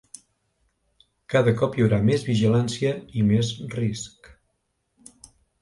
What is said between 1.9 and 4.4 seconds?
més vigilància i més risc.